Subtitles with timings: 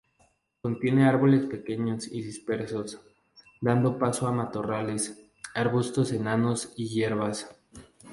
[0.63, 2.99] Contiene árboles pequeños y dispersos,
[3.61, 7.55] dando paso a matorrales, arbustos enanos y hierbas.